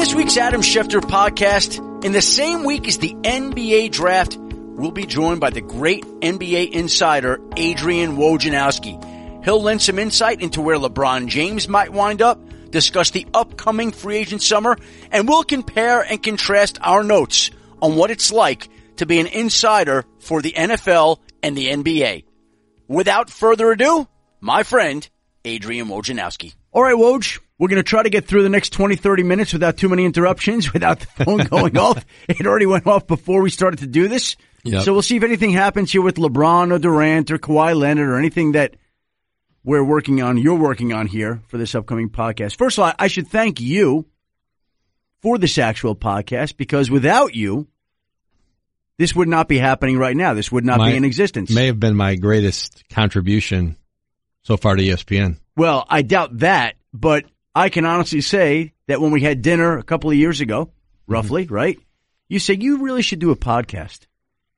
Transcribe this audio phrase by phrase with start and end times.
[0.00, 1.76] this week's Adam Schefter podcast,
[2.06, 6.70] in the same week as the NBA draft, we'll be joined by the great NBA
[6.70, 9.44] insider, Adrian Wojnarowski.
[9.44, 12.40] He'll lend some insight into where LeBron James might wind up,
[12.70, 14.78] discuss the upcoming free agent summer,
[15.12, 17.50] and we'll compare and contrast our notes
[17.82, 22.24] on what it's like to be an insider for the NFL and the NBA.
[22.88, 24.08] Without further ado,
[24.40, 25.06] my friend,
[25.44, 26.54] Adrian Wojnarowski.
[26.72, 29.52] All right, Woj, we're going to try to get through the next 20, 30 minutes
[29.52, 32.04] without too many interruptions, without the phone going off.
[32.28, 34.36] It already went off before we started to do this.
[34.62, 34.84] Yep.
[34.84, 38.16] So we'll see if anything happens here with LeBron or Durant or Kawhi Leonard or
[38.18, 38.76] anything that
[39.64, 42.56] we're working on, you're working on here for this upcoming podcast.
[42.56, 44.06] First of all, I should thank you
[45.22, 47.66] for this actual podcast because without you,
[48.98, 50.34] this would not be happening right now.
[50.34, 51.50] This would not My- be in existence.
[51.50, 53.76] May have been my greatest contribution
[54.44, 55.38] so far to ESPN.
[55.60, 59.82] Well, I doubt that, but I can honestly say that when we had dinner a
[59.82, 61.12] couple of years ago, mm-hmm.
[61.12, 61.78] roughly, right?
[62.30, 64.06] You said you really should do a podcast.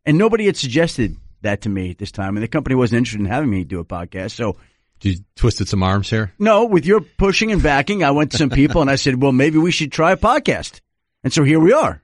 [0.06, 3.18] And nobody had suggested that to me at this time, and the company wasn't interested
[3.18, 4.30] in having me do a podcast.
[4.36, 4.58] So,
[5.00, 6.34] You twisted some arms here.
[6.38, 9.32] no, with your pushing and backing, I went to some people and I said, well,
[9.32, 10.82] maybe we should try a podcast.
[11.24, 12.00] And so here we are.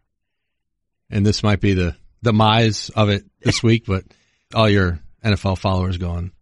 [1.09, 4.03] And this might be the demise of it this week, but
[4.53, 6.33] all your NFL followers going,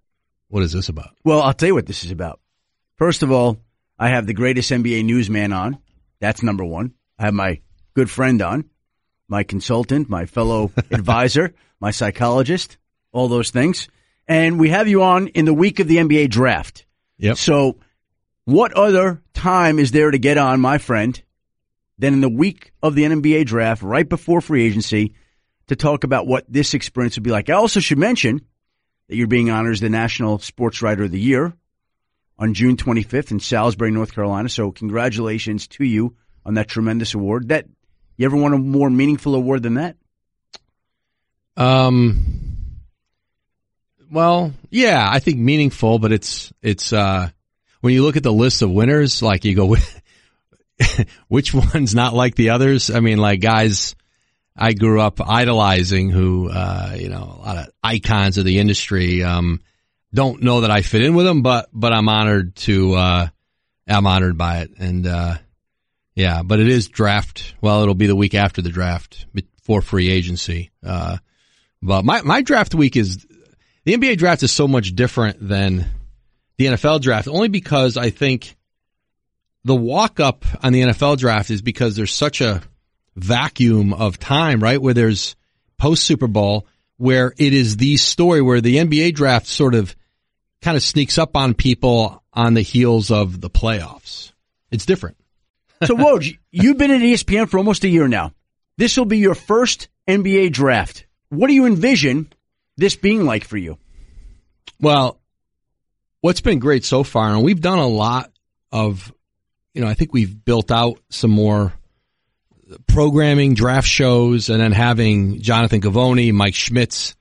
[0.48, 1.11] what is this about?
[1.23, 2.41] Well, I'll tell you what this is about.
[2.97, 3.58] First of all,
[3.98, 5.78] I have the greatest NBA newsman on.
[6.20, 6.94] That's number one.
[7.19, 7.61] I have my
[7.94, 8.70] good friend on,
[9.28, 12.78] my consultant, my fellow advisor, my psychologist,
[13.12, 13.89] all those things.
[14.27, 16.86] And we have you on in the week of the NBA draft.
[17.19, 17.36] Yep.
[17.36, 17.78] So
[18.44, 21.20] what other time is there to get on, my friend,
[21.98, 25.14] than in the week of the NBA draft, right before free agency,
[25.69, 27.50] to talk about what this experience would be like?
[27.50, 28.41] I also should mention
[29.08, 31.55] that you're being honored as the National Sports Writer of the Year
[32.39, 34.48] on June 25th in Salisbury, North Carolina.
[34.48, 37.48] So congratulations to you on that tremendous award.
[37.48, 37.67] That
[38.17, 39.97] you ever won a more meaningful award than that?
[41.57, 42.77] Um,
[44.11, 47.30] well, yeah, I think meaningful, but it's, it's, uh,
[47.80, 49.77] when you look at the list of winners, like you go,
[51.29, 52.91] which one's not like the others?
[52.91, 53.97] I mean, like guys
[54.57, 59.23] I grew up idolizing who, uh, you know, a lot of icons of the industry,
[59.23, 59.61] um,
[60.12, 63.28] don't know that I fit in with them, but, but I'm honored to, uh,
[63.89, 64.70] I'm honored by it.
[64.78, 65.36] And, uh,
[66.14, 67.55] yeah, but it is draft.
[67.61, 70.70] Well, it'll be the week after the draft before free agency.
[70.84, 71.18] Uh,
[71.83, 73.27] but my, my draft week is,
[73.84, 75.86] the NBA draft is so much different than
[76.56, 78.56] the NFL draft, only because I think
[79.64, 82.62] the walk up on the NFL draft is because there's such a
[83.17, 84.80] vacuum of time, right?
[84.80, 85.36] Where there's
[85.78, 89.95] post Super Bowl, where it is the story where the NBA draft sort of
[90.62, 94.33] kind of sneaks up on people on the heels of the playoffs.
[94.70, 95.17] It's different.
[95.85, 98.33] So, Woj, you've been at ESPN for almost a year now.
[98.79, 101.06] This will be your first NBA draft.
[101.29, 102.33] What do you envision
[102.77, 103.79] this being like for you?
[104.80, 105.18] Well,
[106.20, 108.30] what's been great so far, and we've done a lot
[108.70, 109.12] of,
[109.74, 111.73] you know, I think we've built out some more
[112.87, 117.15] programming, draft shows, and then having Jonathan Givony, Mike Schmitz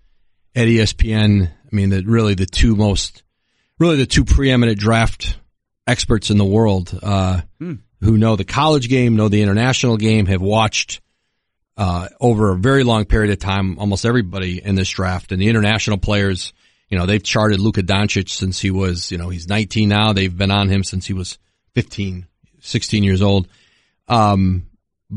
[0.55, 1.47] at ESPN.
[1.47, 3.23] I mean, that really the two most,
[3.79, 5.37] really the two preeminent draft
[5.87, 7.41] experts in the world, uh,
[8.01, 11.01] who know the college game, know the international game, have watched
[11.77, 15.49] uh, over a very long period of time, almost everybody in this draft and the
[15.49, 16.53] international players,
[16.89, 20.13] you know, they've charted Luka Doncic since he was, you know, he's 19 now.
[20.13, 21.37] They've been on him since he was
[21.73, 22.27] 15,
[22.61, 23.47] 16 years old.
[24.07, 24.67] Um,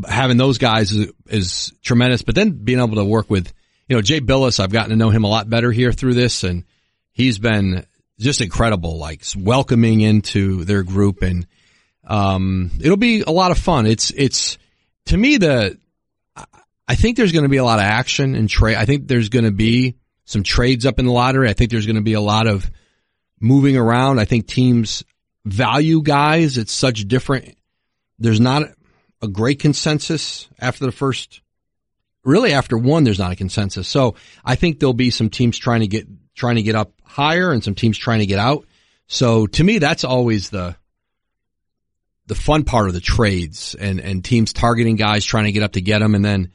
[0.07, 3.53] having those guys is, is tremendous, but then being able to work with,
[3.89, 6.45] you know, Jay Bilas, I've gotten to know him a lot better here through this
[6.45, 6.65] and
[7.13, 7.87] he's been
[8.19, 11.47] just incredible, like welcoming into their group and,
[12.07, 13.87] um, it'll be a lot of fun.
[13.87, 14.59] It's, it's,
[15.07, 15.79] to me, the,
[16.87, 18.77] I think there's going to be a lot of action and trade.
[18.77, 21.49] I think there's going to be some trades up in the lottery.
[21.49, 22.71] I think there's going to be a lot of
[23.41, 24.19] moving around.
[24.19, 25.05] I think teams
[25.45, 26.57] value guys.
[26.57, 27.57] It's such different.
[28.19, 28.63] There's not
[29.21, 31.41] a great consensus after the first,
[32.25, 33.89] really after one, there's not a consensus.
[33.89, 37.51] So I think there'll be some teams trying to get, trying to get up higher
[37.51, 38.67] and some teams trying to get out.
[39.07, 40.77] So to me, that's always the,
[42.27, 45.73] the fun part of the trades and, and teams targeting guys trying to get up
[45.73, 46.15] to get them.
[46.15, 46.53] And then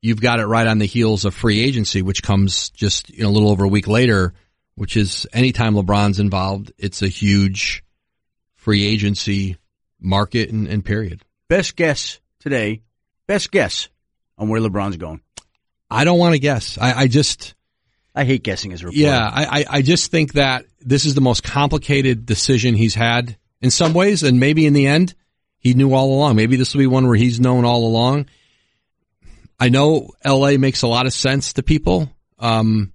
[0.00, 3.30] you've got it right on the heels of free agency, which comes just you know,
[3.30, 4.34] a little over a week later,
[4.74, 7.84] which is anytime LeBron's involved, it's a huge
[8.56, 9.56] free agency
[10.00, 11.22] market and, and period.
[11.52, 12.80] Best guess today,
[13.26, 13.90] best guess
[14.38, 15.20] on where LeBron's going.
[15.90, 16.78] I don't want to guess.
[16.78, 17.52] I, I just,
[18.14, 19.02] I hate guessing as a reporter.
[19.02, 23.36] yeah, I, I, I just think that this is the most complicated decision he's had
[23.60, 24.22] in some ways.
[24.22, 25.14] And maybe in the end,
[25.58, 26.36] he knew all along.
[26.36, 28.30] Maybe this will be one where he's known all along.
[29.60, 32.94] I know LA makes a lot of sense to people um,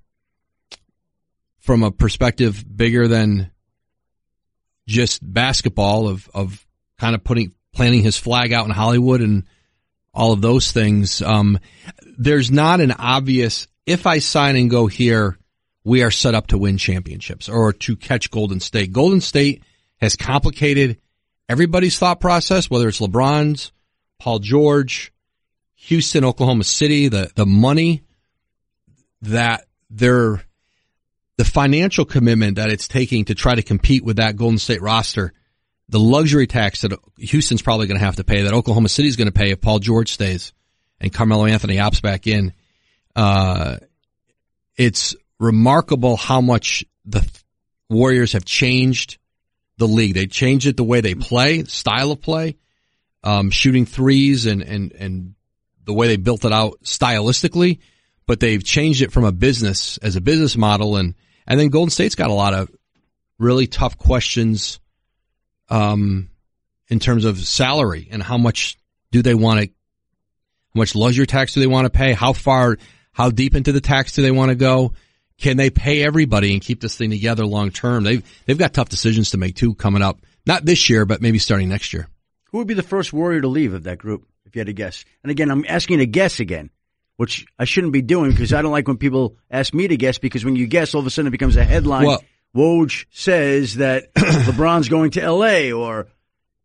[1.60, 3.52] from a perspective bigger than
[4.88, 6.66] just basketball of of
[6.98, 9.44] kind of putting planting his flag out in Hollywood and
[10.14, 11.22] all of those things.
[11.22, 11.60] Um,
[12.18, 15.40] there's not an obvious if I sign and go here,
[15.84, 18.92] we are set up to win championships or to catch Golden State.
[18.92, 19.64] Golden State
[20.02, 20.98] has complicated
[21.48, 23.72] everybody's thought process, whether it's LeBron's,
[24.20, 25.14] Paul George,
[25.76, 28.04] Houston, Oklahoma City, the, the money
[29.22, 30.44] that they're,
[31.38, 35.32] the financial commitment that it's taking to try to compete with that Golden State roster,
[35.90, 39.28] the luxury tax that Houston's probably going to have to pay, that Oklahoma City's going
[39.28, 40.54] to pay if Paul George stays
[41.00, 42.54] and Carmelo Anthony opts back in.
[43.16, 43.78] Uh,
[44.76, 47.28] it's remarkable how much the
[47.90, 49.18] Warriors have changed
[49.78, 50.14] the league.
[50.14, 52.58] They changed it the way they play, style of play,
[53.24, 55.36] um, shooting threes and, and, and
[55.86, 57.80] the way they built it out stylistically,
[58.26, 60.98] but they've changed it from a business as a business model.
[60.98, 61.16] And,
[61.48, 62.70] and then Golden State's got a lot of
[63.40, 64.80] really tough questions,
[65.70, 66.30] um,
[66.88, 68.78] in terms of salary and how much
[69.12, 69.68] do they want to,
[70.74, 72.14] how much luxury tax do they want to pay?
[72.14, 72.78] How far,
[73.12, 74.94] how deep into the tax do they want to go?
[75.40, 78.04] Can they pay everybody and keep this thing together long term?
[78.04, 80.20] They've, they've got tough decisions to make too coming up.
[80.46, 82.08] Not this year, but maybe starting next year.
[82.52, 84.26] Who would be the first warrior to leave of that group?
[84.48, 85.06] if you had to guess.
[85.24, 86.70] And again, I'm asking to guess again,
[87.18, 90.18] which I shouldn't be doing because I don't like when people ask me to guess
[90.18, 92.08] because when you guess, all of a sudden it becomes a headline.
[92.08, 92.24] Well,
[92.58, 96.08] Woj says that LeBron's going to LA or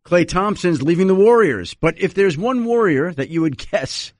[0.03, 1.75] Klay Thompson's leaving the Warriors.
[1.75, 4.11] But if there's one warrior that you would guess.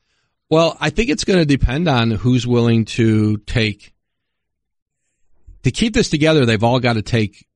[0.49, 3.93] Well, I think it's going to depend on who's willing to take.
[5.63, 7.47] To keep this together, they've all got to take,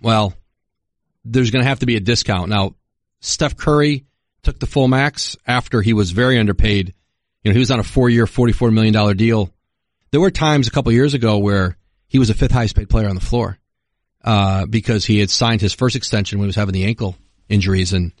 [0.00, 0.34] well,
[1.24, 2.48] there's going to have to be a discount.
[2.48, 2.74] Now,
[3.20, 4.06] Steph Curry
[4.42, 6.94] took the full max after he was very underpaid.
[7.42, 9.50] You know, he was on a four year, $44 million deal.
[10.10, 11.76] There were times a couple years ago where
[12.08, 13.58] he was the fifth highest paid player on the floor,
[14.24, 17.16] uh, because he had signed his first extension when he was having the ankle
[17.48, 17.92] injuries.
[17.92, 18.12] And,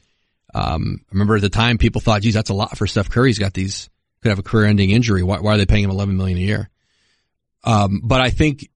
[0.54, 3.30] um, I remember at the time people thought, geez, that's a lot for Steph Curry.
[3.30, 3.88] He's got these,
[4.22, 5.22] could have a career ending injury.
[5.22, 6.70] Why, why, are they paying him 11 million a year?
[7.64, 8.70] Um, but I think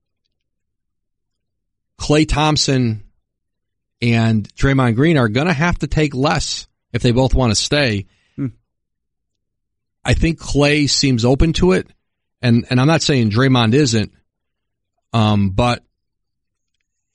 [1.98, 3.04] Klay Thompson
[4.02, 7.54] and Draymond Green are going to have to take less if they both want to
[7.54, 8.06] stay.
[8.36, 8.46] Hmm.
[10.04, 11.86] I think Klay seems open to it,
[12.40, 14.12] and and I'm not saying Draymond isn't,
[15.12, 15.82] um, but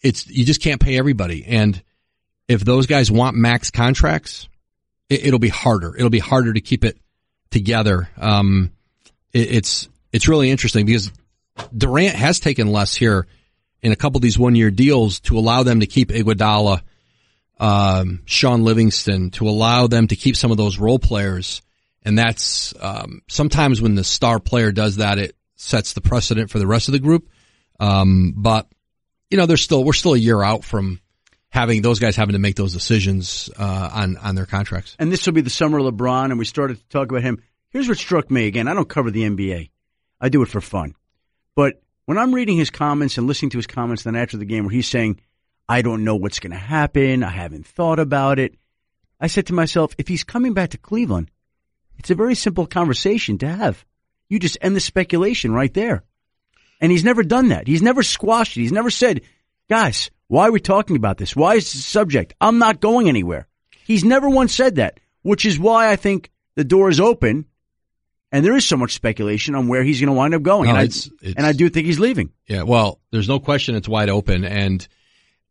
[0.02, 1.82] it's you just can't pay everybody, and
[2.48, 4.48] if those guys want max contracts,
[5.10, 5.96] it, will be harder.
[5.96, 6.98] It'll be harder to keep it
[7.50, 8.10] together.
[8.18, 8.72] Um,
[9.34, 11.12] it, it's it's really interesting because
[11.76, 13.28] Durant has taken less here
[13.82, 16.82] in a couple of these one year deals to allow them to keep Iguodala
[17.60, 21.62] um, Shaun Livingston to allow them to keep some of those role players.
[22.04, 26.60] And that's um, sometimes when the star player does that, it sets the precedent for
[26.60, 27.30] the rest of the group.
[27.80, 28.68] Um, but
[29.30, 31.00] you know, there's still we're still a year out from
[31.50, 34.96] having those guys having to make those decisions uh, on on their contracts.
[35.00, 37.42] And this will be the summer of LeBron, and we started to talk about him.
[37.70, 38.68] Here's what struck me again.
[38.68, 39.70] I don't cover the NBA.
[40.22, 40.96] I do it for fun.
[41.56, 44.66] But when I'm reading his comments and listening to his comments then after the game
[44.66, 45.20] where he's saying
[45.68, 47.24] I don't know what's going to happen.
[47.24, 48.56] I haven't thought about it.
[49.20, 51.32] I said to myself, if he's coming back to Cleveland,
[51.98, 53.84] it's a very simple conversation to have.
[54.30, 56.04] You just end the speculation right there.
[56.82, 57.68] And he's never done that.
[57.68, 58.62] He's never squashed it.
[58.62, 59.22] He's never said,
[59.70, 61.36] guys, why are we talking about this?
[61.36, 62.34] Why is this a subject?
[62.42, 63.48] I'm not going anywhere.
[63.86, 67.46] He's never once said that, which is why I think the door is open
[68.32, 70.68] and there is so much speculation on where he's going to wind up going.
[70.68, 72.32] No, and, it's, I, it's, and I do think he's leaving.
[72.48, 74.44] Yeah, well, there's no question it's wide open.
[74.44, 74.86] And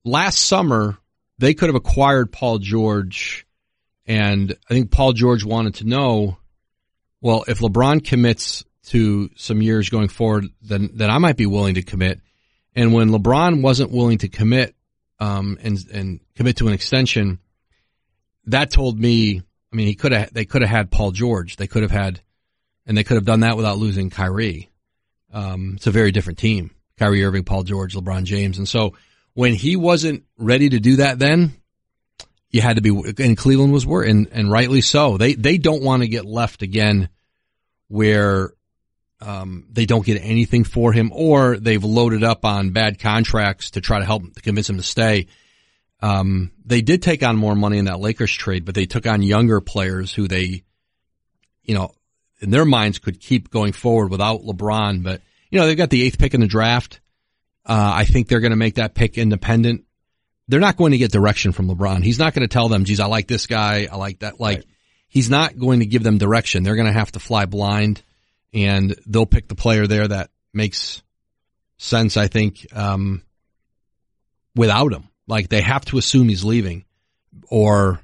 [0.04, 0.99] last summer
[1.38, 3.47] they could have acquired Paul George,
[4.07, 6.37] and I think Paul George wanted to know,
[7.21, 11.75] well, if LeBron commits to some years going forward, then then I might be willing
[11.76, 12.21] to commit.
[12.75, 14.75] And when LeBron wasn't willing to commit
[15.21, 17.38] um, and and commit to an extension,
[18.47, 19.43] that told me.
[19.73, 20.33] I mean, he could have.
[20.33, 21.57] They could have had Paul George.
[21.57, 22.21] They could have had,
[22.87, 24.71] and they could have done that without losing Kyrie.
[25.33, 26.71] Um, it's a very different team.
[26.97, 28.95] Kyrie Irving, Paul George, LeBron James, and so
[29.35, 31.53] when he wasn't ready to do that then,
[32.50, 35.19] you had to be, and Cleveland was worried, and, and rightly so.
[35.19, 37.09] They, they don't want to get left again
[37.88, 38.53] where,
[39.25, 43.81] um, they don't get anything for him or they've loaded up on bad contracts to
[43.81, 45.26] try to help to convince him to stay.
[46.00, 49.23] Um, they did take on more money in that Lakers trade, but they took on
[49.23, 50.64] younger players who they,
[51.62, 51.95] you know,
[52.40, 55.02] in their minds could keep going forward without LeBron.
[55.02, 57.00] But, you know, they've got the eighth pick in the draft.
[57.64, 59.87] Uh, I think they're going to make that pick independent
[60.49, 62.02] they're not going to get direction from LeBron.
[62.02, 63.88] He's not going to tell them, geez, I like this guy.
[63.90, 64.38] I like that.
[64.38, 64.66] Like, right.
[65.09, 66.62] he's not going to give them direction.
[66.62, 68.02] They're going to have to fly blind
[68.54, 71.02] and they'll pick the player there that makes
[71.76, 73.23] sense, I think, um,
[74.54, 75.08] without him.
[75.26, 76.84] Like, they have to assume he's leaving
[77.49, 78.00] or,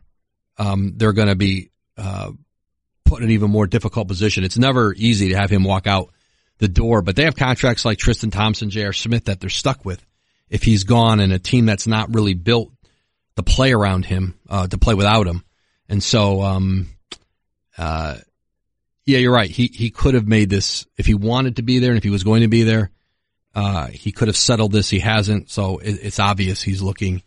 [0.58, 2.32] um, they're going to be, uh,
[3.04, 4.42] put in an even more difficult position.
[4.42, 6.10] It's never easy to have him walk out
[6.58, 8.92] the door, but they have contracts like Tristan Thompson, J.R.
[8.92, 10.04] Smith that they're stuck with
[10.48, 12.72] if he's gone and a team that's not really built
[13.36, 15.44] to play around him, uh, to play without him.
[15.88, 16.88] And so, um,
[17.78, 18.16] uh,
[19.06, 19.50] yeah, you're right.
[19.50, 22.10] He, he could have made this if he wanted to be there and if he
[22.10, 22.90] was going to be there.
[23.54, 24.88] Uh, he could have settled this.
[24.88, 25.50] He hasn't.
[25.50, 27.22] So it, it's obvious he's looking.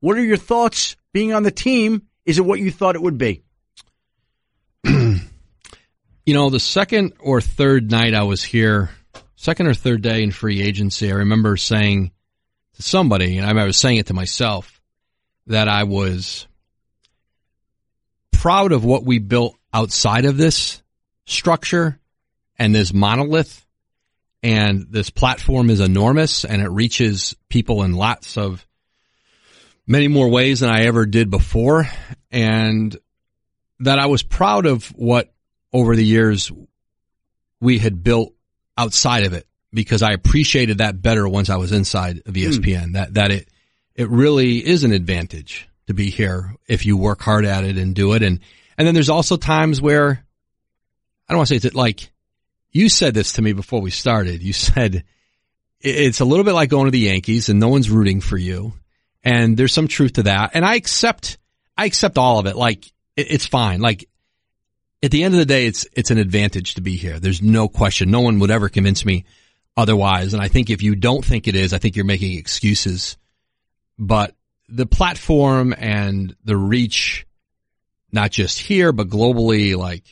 [0.00, 2.02] What are your thoughts being on the team?
[2.24, 3.42] Is it what you thought it would be?
[4.84, 5.20] you
[6.26, 8.90] know, the second or third night I was here,
[9.36, 12.12] second or third day in free agency, I remember saying
[12.74, 14.80] to somebody, and I was saying it to myself,
[15.46, 16.46] that I was
[18.32, 20.82] proud of what we built outside of this
[21.24, 21.98] structure
[22.58, 23.65] and this monolith.
[24.46, 28.64] And this platform is enormous and it reaches people in lots of
[29.88, 31.88] many more ways than I ever did before.
[32.30, 32.96] And
[33.80, 35.34] that I was proud of what
[35.72, 36.52] over the years
[37.60, 38.34] we had built
[38.78, 42.90] outside of it because I appreciated that better once I was inside of ESPN.
[42.90, 42.92] Mm.
[42.92, 43.48] That that it
[43.96, 47.96] it really is an advantage to be here if you work hard at it and
[47.96, 48.22] do it.
[48.22, 48.38] And
[48.78, 50.24] and then there's also times where
[51.28, 52.12] I don't want to say it's like
[52.76, 54.42] you said this to me before we started.
[54.42, 55.04] You said
[55.80, 58.74] it's a little bit like going to the Yankees and no one's rooting for you.
[59.24, 60.50] And there's some truth to that.
[60.54, 61.38] And I accept
[61.76, 62.54] I accept all of it.
[62.54, 63.80] Like it's fine.
[63.80, 64.08] Like
[65.02, 67.18] at the end of the day, it's it's an advantage to be here.
[67.18, 68.10] There's no question.
[68.10, 69.24] No one would ever convince me
[69.76, 70.34] otherwise.
[70.34, 73.16] And I think if you don't think it is, I think you're making excuses.
[73.98, 74.34] But
[74.68, 77.26] the platform and the reach,
[78.12, 80.04] not just here, but globally, like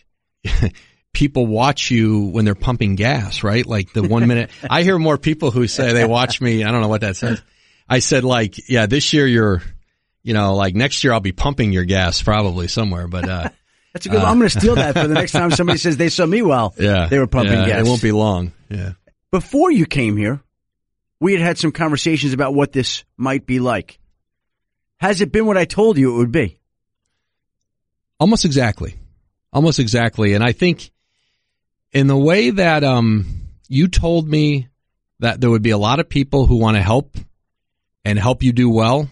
[1.15, 3.65] people watch you when they're pumping gas, right?
[3.65, 6.63] Like the one minute, I hear more people who say they watch me.
[6.63, 7.41] I don't know what that says.
[7.89, 9.63] I said like, yeah, this year you're,
[10.23, 13.49] you know, like next year I'll be pumping your gas probably somewhere, but, uh,
[13.95, 14.23] That's a good.
[14.23, 16.43] Uh, I'm going to steal that for the next time somebody says they saw me
[16.43, 16.75] well.
[16.79, 17.87] yeah, they were pumping yeah, gas.
[17.87, 18.53] It won't be long.
[18.69, 18.95] Yeah.
[19.31, 20.43] Before you came here,
[21.21, 24.01] we had had some conversations about what this might be like.
[24.97, 26.59] Has it been what I told you it would be?
[28.19, 28.97] Almost exactly.
[29.53, 30.35] Almost exactly.
[30.35, 30.91] And I think
[31.95, 33.25] in the way that um,
[33.69, 34.69] you told me
[35.21, 37.17] that there would be a lot of people who want to help
[38.05, 39.09] and help you do well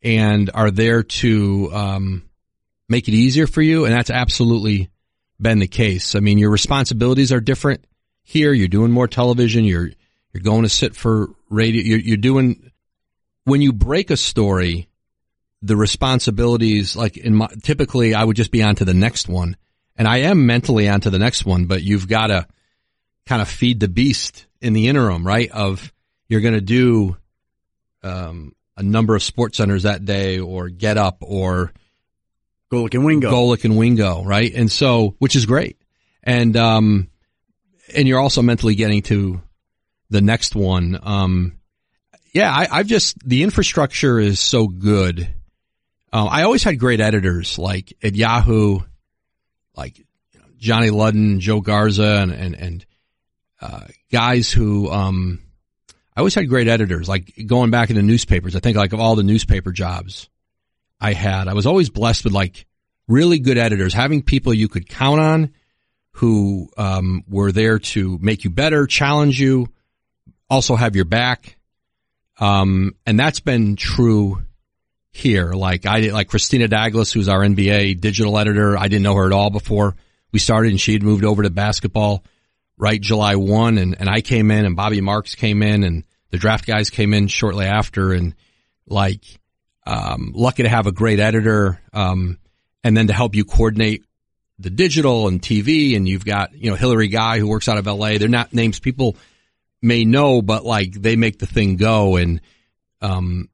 [0.00, 2.22] and are there to um,
[2.88, 3.84] make it easier for you.
[3.84, 4.90] And that's absolutely
[5.40, 6.14] been the case.
[6.14, 7.84] I mean, your responsibilities are different
[8.22, 8.52] here.
[8.52, 9.64] You're doing more television.
[9.64, 9.90] You're
[10.32, 11.82] you're going to sit for radio.
[11.82, 12.70] You're, you're doing
[13.44, 14.88] when you break a story,
[15.62, 19.56] the responsibilities like in my typically I would just be on to the next one,
[19.98, 21.66] and I am mentally on to the next one.
[21.66, 22.46] But you've got to
[23.26, 25.50] kind of feed the beast in the interim, right?
[25.50, 25.92] Of
[26.28, 27.16] you're going to do
[28.02, 31.72] um, a number of SportsCenters that day, or get up, or
[32.72, 34.52] Golic and Wingo, Golic and Wingo, right?
[34.54, 35.76] And so, which is great,
[36.22, 37.08] and um,
[37.94, 39.42] and you're also mentally getting to
[40.10, 40.98] the next one.
[41.02, 41.58] Um,
[42.32, 45.28] yeah, I, have just the infrastructure is so good.
[46.12, 48.80] Uh, I always had great editors like at Yahoo,
[49.78, 52.86] like you know, Johnny Ludden, Joe Garza, and and, and
[53.60, 55.40] uh, guys who um,
[56.14, 57.08] I always had great editors.
[57.08, 60.28] Like going back into newspapers, I think like of all the newspaper jobs
[61.00, 62.66] I had, I was always blessed with like
[63.06, 65.54] really good editors, having people you could count on
[66.12, 69.68] who um, were there to make you better, challenge you,
[70.50, 71.56] also have your back.
[72.40, 74.42] Um, and that's been true
[75.10, 75.52] here.
[75.52, 78.76] Like I did, like Christina Douglas, who's our NBA digital editor.
[78.76, 79.96] I didn't know her at all before
[80.32, 82.22] we started and she had moved over to basketball
[82.78, 83.00] right?
[83.00, 86.66] July 1 and, and I came in and Bobby Marks came in and the draft
[86.66, 88.34] guys came in shortly after and
[88.86, 89.24] like,
[89.84, 91.80] um, lucky to have a great editor.
[91.92, 92.38] Um,
[92.84, 94.04] and then to help you coordinate
[94.58, 97.86] the digital and TV and you've got, you know, Hillary Guy who works out of
[97.86, 98.18] LA.
[98.18, 99.16] They're not names people
[99.82, 102.16] may know, but like they make the thing go.
[102.16, 102.40] And,
[103.00, 103.48] um,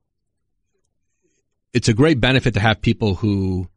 [1.74, 3.68] it's a great benefit to have people who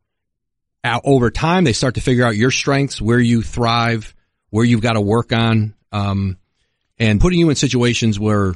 [1.04, 4.16] over time they start to figure out your strengths, where you thrive,
[4.52, 6.38] where you've got to work on, um,
[6.98, 8.54] and putting you in situations where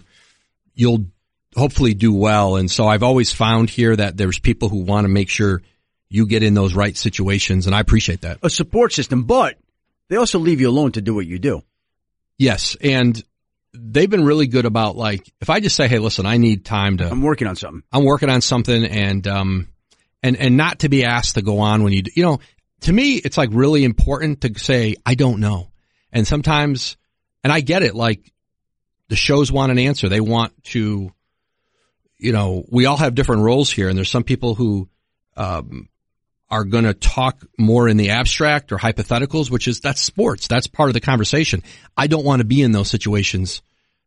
[0.74, 1.06] you'll
[1.58, 2.56] hopefully do well.
[2.56, 5.62] And so I've always found here that there's people who want to make sure
[6.08, 8.40] you get in those right situations, and I appreciate that.
[8.44, 9.58] A support system, but
[10.08, 11.64] they also leave you alone to do what you do.
[12.38, 13.22] Yes, and
[13.74, 16.98] they've been really good about like if I just say, "Hey, listen, I need time
[16.98, 17.84] to." I'm working on something.
[17.92, 19.68] I'm working on something, and um,
[20.22, 22.40] and and not to be asked to go on when you, you know,
[22.82, 25.72] to me, it's like really important to say, "I don't know,"
[26.12, 26.98] and sometimes,
[27.44, 28.32] and I get it, like
[29.08, 30.10] the shows want an answer.
[30.10, 31.12] They want to,
[32.18, 34.90] you know, we all have different roles here, and there's some people who.
[35.38, 35.88] Um,
[36.52, 40.48] are going to talk more in the abstract or hypotheticals, which is that's sports.
[40.48, 41.64] That's part of the conversation.
[41.96, 43.62] I don't want to be in those situations,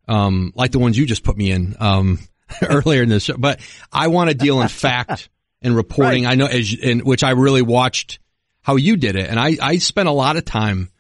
[0.06, 2.18] um, like the ones you just put me in um,
[2.62, 3.36] earlier in this show.
[3.38, 3.60] But
[3.90, 5.30] I want to deal in fact
[5.62, 6.24] and reporting.
[6.24, 6.32] Right.
[6.32, 8.18] I know, as, in which I really watched
[8.60, 10.90] how you did it, and I I spent a lot of time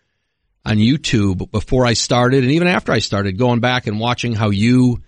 [0.64, 4.48] on YouTube before I started, and even after I started, going back and watching how
[4.48, 5.02] you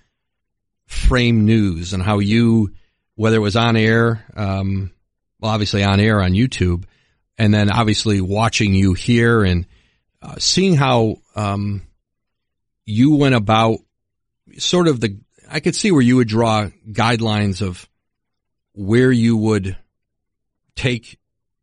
[0.85, 2.73] frame news and how you,
[3.15, 4.25] whether it was on air.
[4.37, 4.93] Um,
[5.47, 6.85] obviously on air on YouTube,
[7.39, 9.67] and then obviously watching you here and
[10.23, 11.83] uh, seeing how um,
[12.85, 13.79] you went about
[14.59, 15.19] sort of the.
[15.49, 17.89] I could see where you would draw guidelines of
[18.73, 19.77] where you would
[20.75, 21.19] take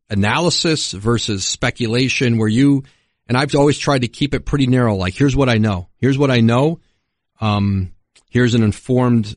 [0.08, 2.84] analysis versus speculation, where you
[3.26, 4.96] and I've always tried to keep it pretty narrow.
[4.96, 5.88] Like, here's what I know.
[5.98, 6.80] Here's what I know.
[7.40, 7.92] Um,
[8.30, 9.34] here's an informed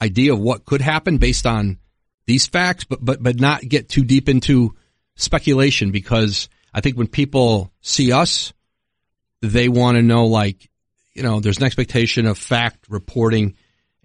[0.00, 1.78] idea of what could happen based on
[2.26, 4.74] these facts, but, but, but not get too deep into
[5.16, 8.52] speculation because I think when people see us,
[9.40, 10.70] they want to know like,
[11.14, 13.56] you know, there's an expectation of fact reporting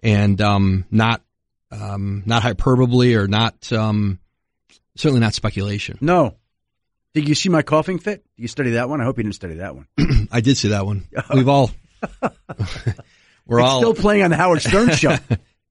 [0.02, 1.22] and, um, not,
[1.70, 4.18] um, not hyperbole or not, um,
[4.96, 5.98] certainly not speculation.
[6.00, 6.36] No.
[7.14, 8.24] Did you see my coughing fit?
[8.36, 9.00] Did you study that one?
[9.00, 9.86] I hope you didn't study that one.
[10.30, 11.08] I did see that one.
[11.34, 11.70] We've all,
[13.46, 15.16] we're it's all still playing on the Howard Stern show.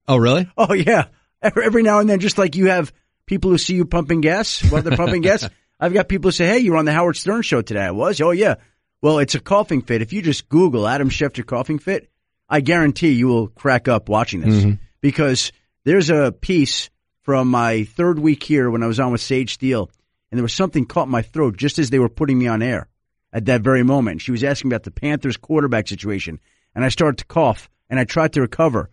[0.08, 0.48] oh, really?
[0.56, 1.06] Oh, yeah
[1.62, 2.92] every now and then, just like you have
[3.26, 5.48] people who see you pumping gas while they're pumping gas.
[5.80, 7.92] I've got people who say, "Hey, you were on the Howard Stern show today." I
[7.92, 8.20] was.
[8.20, 8.56] Oh yeah.
[9.00, 10.02] Well, it's a coughing fit.
[10.02, 12.10] If you just Google Adam Schefter coughing fit,
[12.48, 14.82] I guarantee you will crack up watching this mm-hmm.
[15.00, 15.52] because
[15.84, 16.90] there's a piece
[17.22, 19.90] from my third week here when I was on with Sage Steele,
[20.30, 22.62] and there was something caught in my throat just as they were putting me on
[22.62, 22.88] air
[23.32, 24.22] at that very moment.
[24.22, 26.40] She was asking about the Panthers quarterback situation,
[26.74, 28.90] and I started to cough, and I tried to recover,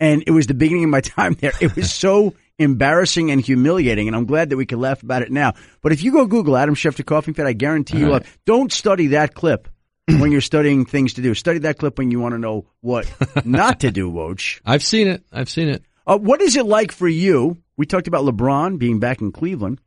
[0.00, 1.52] and it was the beginning of my time there.
[1.60, 5.30] It was so embarrassing and humiliating, and I'm glad that we can laugh about it
[5.30, 5.54] now.
[5.80, 8.26] But if you go Google Adam Schefter coughing fit, I guarantee you, right.
[8.44, 9.68] don't study that clip
[10.06, 11.34] when you're studying things to do.
[11.34, 13.10] Study that clip when you want to know what
[13.44, 14.60] not to do, Woj.
[14.64, 15.22] I've seen it.
[15.32, 15.82] I've seen it.
[16.06, 17.58] Uh, what is it like for you?
[17.76, 19.80] We talked about LeBron being back in Cleveland.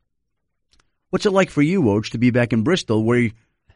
[1.10, 3.28] What's it like for you, Woj, to be back in Bristol, where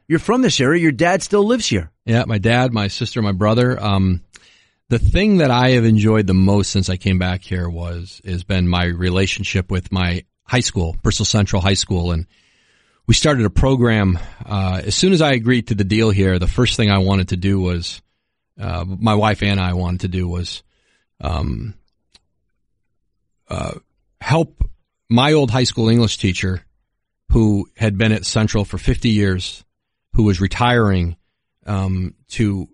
[0.09, 0.81] you're from this area?
[0.81, 1.91] Your dad still lives here.
[2.07, 3.79] Yeah, my dad, my sister, my brother.
[3.79, 4.23] Um,
[4.89, 8.45] the thing that I have enjoyed the most since I came back here was has
[8.45, 12.27] been my relationship with my high school, Bristol Central High School, and
[13.07, 14.19] we started a program.
[14.45, 17.29] Uh, as soon as I agreed to the deal here, the first thing I wanted
[17.29, 18.01] to do was,
[18.61, 20.63] uh, my wife and I wanted to do was,
[21.21, 21.75] um,
[23.49, 23.75] uh,
[24.21, 24.63] help
[25.09, 26.63] my old high school English teacher,
[27.31, 29.65] who had been at Central for 50 years,
[30.13, 31.17] who was retiring,
[31.67, 32.69] um, to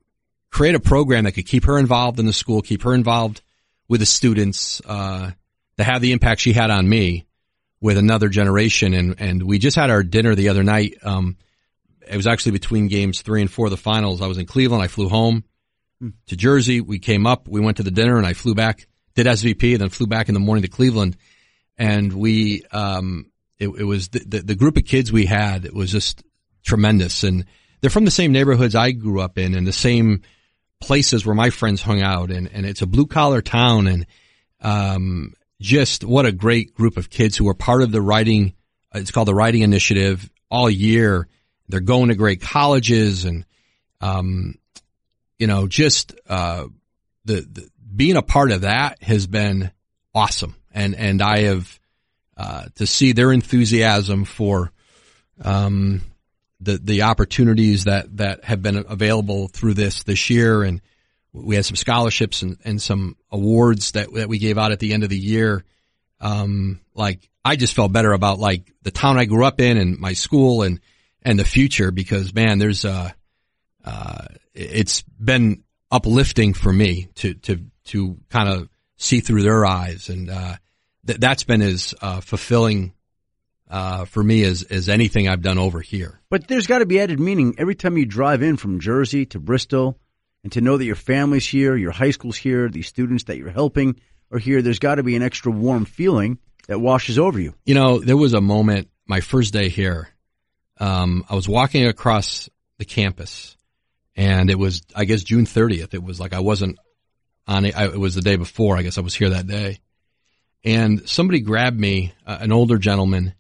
[0.53, 3.43] create a program that could keep her involved in the school, keep her involved
[3.89, 5.31] with the students, uh,
[5.79, 7.27] to have the impact she had on me
[7.81, 8.95] with another generation.
[8.95, 10.95] And, and we just had our dinner the other night.
[11.03, 11.37] Um,
[12.09, 14.21] it was actually between games three and four of the finals.
[14.21, 14.83] I was in Cleveland.
[14.83, 15.45] I flew home
[16.27, 16.81] to Jersey.
[16.81, 19.81] We came up, we went to the dinner and I flew back, did SVP, and
[19.81, 21.17] then flew back in the morning to Cleveland.
[21.79, 25.75] And we, um, it, it was the, the, the group of kids we had, it
[25.75, 26.23] was just
[26.65, 27.25] tremendous.
[27.25, 27.47] And
[27.81, 30.23] they're from the same neighborhoods I grew up in and the same,
[30.83, 34.07] places where my friends hung out and, and it's a blue collar town and,
[34.61, 38.53] um, just what a great group of kids who are part of the writing.
[38.93, 41.29] It's called the writing initiative all year.
[41.69, 43.47] They're going to great colleges and,
[44.01, 44.57] um,
[45.39, 46.67] you know, just, uh,
[47.25, 49.71] the, the, being a part of that has been
[50.15, 50.57] awesome.
[50.73, 51.81] And, and I have,
[52.37, 54.73] uh, to see their enthusiasm for,
[55.43, 56.03] um,
[56.63, 60.81] the the opportunities that that have been available through this this year, and
[61.33, 64.93] we had some scholarships and, and some awards that that we gave out at the
[64.93, 65.65] end of the year.
[66.21, 69.99] Um, like I just felt better about like the town I grew up in and
[69.99, 70.81] my school and
[71.23, 73.11] and the future because man, there's uh,
[73.85, 80.09] uh, it's been uplifting for me to to to kind of see through their eyes,
[80.09, 80.57] and uh,
[81.07, 82.93] th- that's been as uh, fulfilling
[83.73, 86.21] uh, for me as as anything I've done over here.
[86.29, 89.41] But there's got to be added meaning every time you drive in from Jersey to
[89.41, 89.99] Bristol,
[90.45, 93.51] and to know that your family's here, your high school's here, the students that you're
[93.51, 93.99] helping
[94.31, 94.61] are here.
[94.61, 97.55] There's got to be an extra warm feeling that washes over you.
[97.65, 100.09] You know, there was a moment my first day here.
[100.79, 103.57] Um, I was walking across the campus,
[104.15, 105.95] and it was I guess June 30th.
[105.95, 106.79] It was like I wasn't
[107.47, 107.75] on it.
[107.75, 108.77] It was the day before.
[108.77, 109.79] I guess I was here that day,
[110.63, 113.33] and somebody grabbed me, uh, an older gentleman,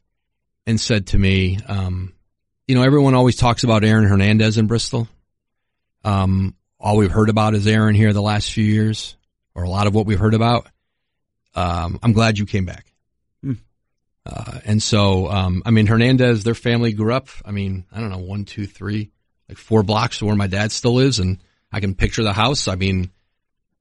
[0.66, 2.12] and said to me, um,
[2.66, 5.08] "You know, everyone always talks about Aaron Hernandez in Bristol.
[6.04, 9.16] Um, all we've heard about is Aaron here the last few years,
[9.54, 10.68] or a lot of what we've heard about.
[11.54, 12.92] Um, I'm glad you came back."
[13.42, 13.52] Hmm.
[14.24, 17.28] Uh, and so, um, I mean, Hernandez, their family grew up.
[17.44, 19.10] I mean, I don't know, one, two, three,
[19.48, 21.38] like four blocks to where my dad still is, and
[21.72, 22.68] I can picture the house.
[22.68, 23.10] I mean,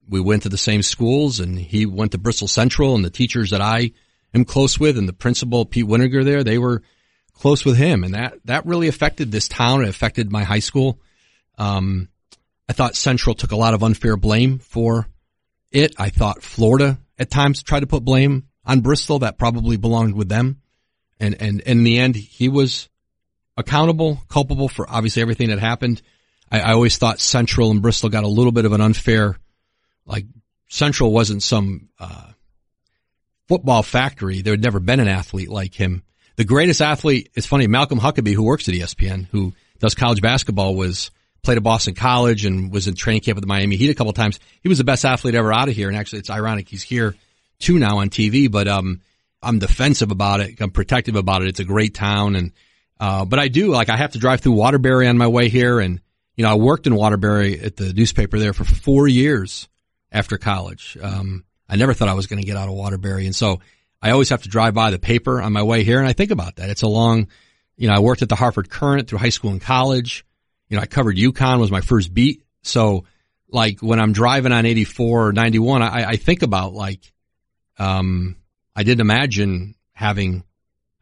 [0.08, 3.50] we went to the same schools, and he went to Bristol Central, and the teachers
[3.50, 3.92] that I
[4.34, 6.82] am close with, and the principal Pete Winiger there, they were
[7.34, 9.82] close with him, and that that really affected this town.
[9.82, 11.00] It affected my high school.
[11.58, 12.08] Um,
[12.68, 15.08] I thought Central took a lot of unfair blame for
[15.70, 15.94] it.
[15.98, 20.28] I thought Florida at times tried to put blame on Bristol that probably belonged with
[20.28, 20.60] them,
[21.18, 22.88] and and, and in the end, he was
[23.56, 26.00] accountable, culpable for obviously everything that happened.
[26.50, 29.36] I, I always thought Central and Bristol got a little bit of an unfair,
[30.06, 30.26] like
[30.68, 32.31] Central wasn't some uh,
[33.52, 34.40] football factory.
[34.40, 36.02] There had never been an athlete like him.
[36.36, 37.66] The greatest athlete is funny.
[37.66, 41.10] Malcolm Huckaby, who works at ESPN, who does college basketball, was
[41.42, 44.14] played at Boston College and was in training camp with the Miami Heat a couple
[44.14, 44.40] times.
[44.62, 45.88] He was the best athlete ever out of here.
[45.88, 47.14] And actually, it's ironic he's here
[47.58, 48.50] too now on TV.
[48.50, 49.02] But um,
[49.42, 50.58] I'm defensive about it.
[50.62, 51.48] I'm protective about it.
[51.48, 52.52] It's a great town, and
[52.98, 55.78] uh, but I do like I have to drive through Waterbury on my way here,
[55.78, 56.00] and
[56.36, 59.68] you know I worked in Waterbury at the newspaper there for four years
[60.10, 60.96] after college.
[61.02, 63.60] Um, I never thought I was going to get out of Waterbury, and so
[64.00, 66.30] I always have to drive by the paper on my way here, and I think
[66.30, 66.68] about that.
[66.68, 67.28] It's a long,
[67.76, 70.24] you know, I worked at the Hartford Courant through high school and college.
[70.68, 73.04] You know, I covered UConn was my first beat, so
[73.48, 77.00] like when I'm driving on 84 or 91, I, I think about like,
[77.78, 78.36] um,
[78.74, 80.44] I didn't imagine having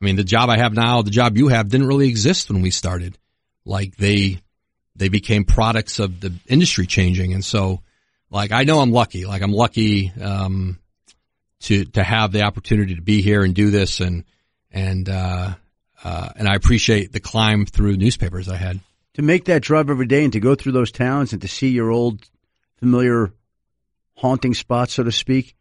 [0.00, 2.62] I mean, the job I have now, the job you have didn't really exist when
[2.62, 3.18] we started.
[3.66, 4.40] Like they,
[4.96, 7.34] they became products of the industry changing.
[7.34, 7.82] And so
[8.30, 10.78] like I know I'm lucky, like I'm lucky, um,
[11.60, 14.24] to, to have the opportunity to be here and do this and,
[14.70, 15.54] and, uh,
[16.02, 18.80] uh, and I appreciate the climb through newspapers I had.
[19.14, 21.68] To make that drive every day and to go through those towns and to see
[21.68, 22.24] your old
[22.78, 23.32] familiar
[24.14, 25.54] haunting spots, so to speak,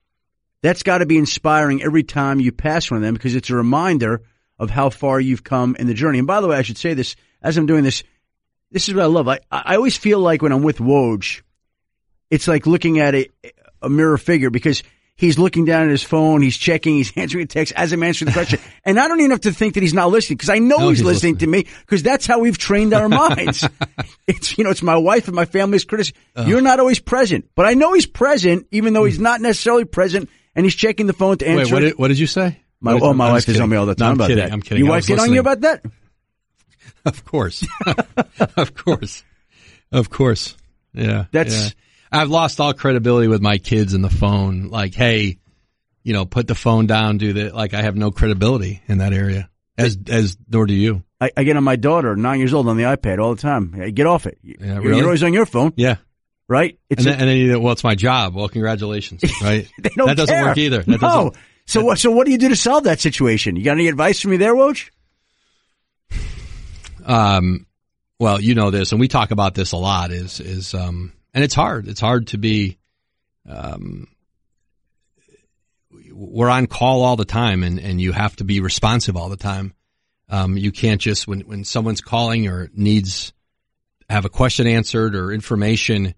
[0.61, 3.55] that's got to be inspiring every time you pass one of them because it's a
[3.55, 4.21] reminder
[4.57, 6.19] of how far you've come in the journey.
[6.19, 8.03] And by the way, I should say this as I'm doing this.
[8.71, 9.27] This is what I love.
[9.27, 11.41] I, I always feel like when I'm with Woj,
[12.29, 13.29] it's like looking at a,
[13.81, 14.83] a mirror figure because
[15.15, 18.27] he's looking down at his phone, he's checking, he's answering a text as I'm answering
[18.27, 18.59] the question.
[18.85, 20.89] and I don't even have to think that he's not listening because I know no,
[20.89, 23.67] he's, he's listening, listening, to me because that's how we've trained our minds.
[24.27, 26.19] it's, you know, it's my wife and my family's criticism.
[26.35, 29.85] Uh, You're not always present, but I know he's present even though he's not necessarily
[29.85, 31.63] present and he's checking the phone to answer.
[31.63, 32.59] Wait, what did, what did you say?
[32.81, 34.53] My, oh, my wife is on me all the time no, about kidding, that.
[34.53, 34.85] I'm kidding.
[34.85, 35.83] Your wife get on you about that?
[37.05, 37.65] Of course.
[38.55, 39.23] of course.
[39.91, 40.55] Of course.
[40.93, 41.25] Yeah.
[41.31, 41.67] That's.
[41.67, 41.69] Yeah.
[42.11, 44.69] I've lost all credibility with my kids in the phone.
[44.69, 45.37] Like, hey,
[46.03, 47.53] you know, put the phone down, do that.
[47.53, 49.49] Like, I have no credibility in that area.
[49.77, 51.03] As as nor do you.
[51.21, 53.71] I, I get on my daughter, nine years old, on the iPad all the time.
[53.73, 54.37] Hey, get off it.
[54.41, 54.97] Yeah, you're, really?
[54.97, 55.73] you're always on your phone.
[55.75, 55.97] Yeah.
[56.49, 56.79] Right?
[56.89, 58.33] It's and, then, a, and then you, well, it's my job.
[58.35, 59.23] Well, congratulations.
[59.41, 59.69] Right?
[59.79, 60.45] they don't that doesn't care.
[60.45, 60.83] work either.
[60.85, 60.97] no.
[60.97, 61.99] That doesn't, so what?
[61.99, 63.55] So what do you do to solve that situation?
[63.55, 64.89] You got any advice for me there, Woj?
[67.05, 67.67] Um,
[68.17, 70.11] well, you know this, and we talk about this a lot.
[70.11, 71.87] Is is um, and it's hard.
[71.87, 72.77] It's hard to be.
[73.47, 74.07] Um,
[76.11, 79.37] we're on call all the time, and and you have to be responsive all the
[79.37, 79.73] time.
[80.29, 83.33] Um, you can't just when when someone's calling or needs
[84.09, 86.15] have a question answered or information,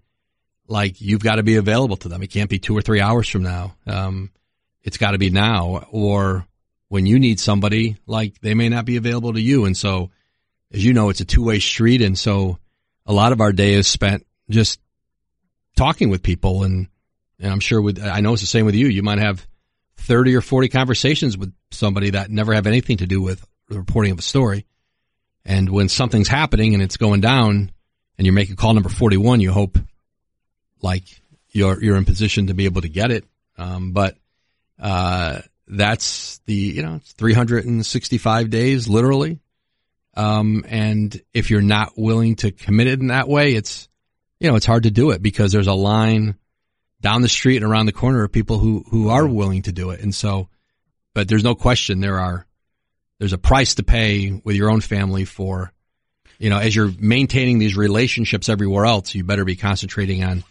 [0.66, 2.22] like you've got to be available to them.
[2.22, 3.74] It can't be two or three hours from now.
[3.86, 4.30] Um,
[4.82, 6.46] it's got to be now or
[6.88, 9.64] when you need somebody, like they may not be available to you.
[9.64, 10.10] And so,
[10.72, 12.02] as you know, it's a two way street.
[12.02, 12.58] And so
[13.06, 14.78] a lot of our day is spent just
[15.76, 16.64] talking with people.
[16.64, 16.88] And,
[17.38, 18.86] and I'm sure with, I know it's the same with you.
[18.88, 19.46] You might have
[19.96, 24.12] 30 or 40 conversations with somebody that never have anything to do with the reporting
[24.12, 24.66] of a story.
[25.44, 27.72] And when something's happening and it's going down
[28.18, 29.78] and you're making call number 41, you hope
[30.80, 31.04] like
[31.50, 33.24] you're, you're in position to be able to get it.
[33.58, 34.16] Um, but,
[34.78, 39.40] uh, that's the, you know, it's 365 days literally.
[40.14, 43.88] Um, and if you're not willing to commit it in that way, it's,
[44.42, 46.34] you know, it's hard to do it because there's a line
[47.00, 49.90] down the street and around the corner of people who, who are willing to do
[49.90, 50.00] it.
[50.00, 50.48] And so,
[51.14, 52.44] but there's no question there are,
[53.20, 55.72] there's a price to pay with your own family for,
[56.40, 60.42] you know, as you're maintaining these relationships everywhere else, you better be concentrating on,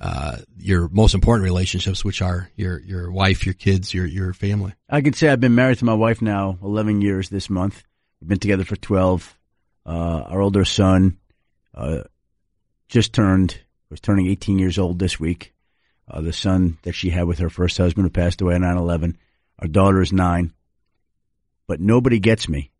[0.00, 4.72] uh, your most important relationships, which are your, your wife, your kids, your, your family.
[4.88, 7.82] I can say I've been married to my wife now 11 years this month.
[8.22, 9.34] We've been together for 12.
[9.84, 11.18] Uh, our older son,
[11.74, 12.04] uh,
[12.88, 13.58] just turned,
[13.90, 15.52] was turning 18 years old this week.
[16.08, 19.16] Uh, the son that she had with her first husband who passed away on 9-11.
[19.58, 20.52] Our daughter is nine.
[21.66, 22.70] But nobody gets me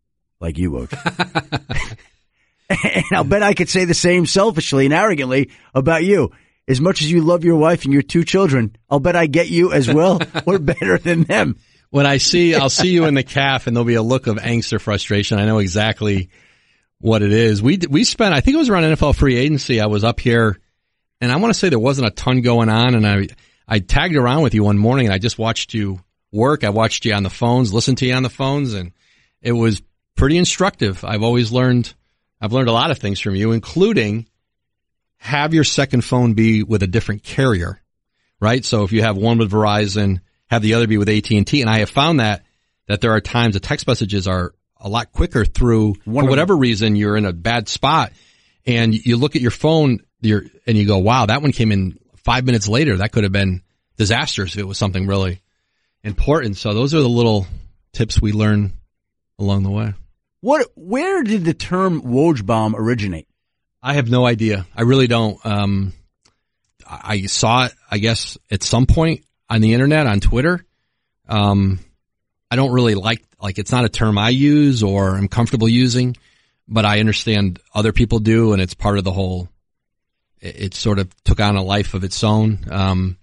[0.41, 1.97] like you, Woj.
[2.71, 6.31] and I'll bet I could say the same selfishly and arrogantly about you.
[6.69, 9.49] As much as you love your wife and your two children, I'll bet I get
[9.49, 11.57] you as well or better than them.
[11.91, 14.37] When I see, I'll see you in the calf and there'll be a look of
[14.37, 15.39] angst or frustration.
[15.39, 16.31] I know exactly
[17.01, 17.63] what it is.
[17.63, 19.81] We, we spent, I think it was around NFL free agency.
[19.81, 20.59] I was up here
[21.21, 22.95] and I want to say there wasn't a ton going on.
[22.95, 23.29] And I,
[23.69, 26.01] I tagged around with you one morning and I just watched you
[26.33, 26.65] work.
[26.65, 28.93] I watched you on the phones, listened to you on the phones, and
[29.43, 29.83] it was
[30.15, 31.05] pretty instructive.
[31.05, 31.93] I've always learned,
[32.41, 34.27] I've learned a lot of things from you, including
[35.19, 37.81] have your second phone be with a different carrier,
[38.41, 38.65] right?
[38.65, 41.61] So if you have one with Verizon, have the other be with AT&T.
[41.61, 42.45] And I have found that,
[42.87, 46.57] that there are times the text messages are a lot quicker through, one for whatever
[46.57, 48.13] reason, you're in a bad spot
[48.67, 51.99] and you look at your phone you're, and you go, wow, that one came in
[52.25, 52.97] five minutes later.
[52.97, 53.63] That could have been
[53.97, 55.41] disastrous if it was something really
[56.03, 56.57] important.
[56.57, 57.47] So those are the little
[57.93, 58.73] tips we learn
[59.39, 59.95] along the way.
[60.41, 63.29] What, where did the term Woj bomb originate?
[63.83, 64.67] I have no idea.
[64.75, 65.45] I really don't.
[65.45, 65.93] Um,
[66.87, 70.65] I saw it, I guess, at some point on the internet, on Twitter.
[71.29, 71.79] Um,
[72.51, 76.17] I don't really like, like, it's not a term I use or I'm comfortable using,
[76.69, 79.49] but I understand other people do and it's part of the whole,
[80.41, 82.61] it, it sort of took on a life of its own.
[82.71, 83.17] Um,